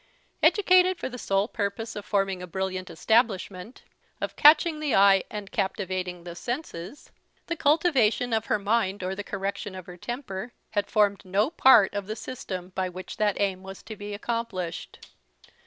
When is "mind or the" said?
8.57-9.23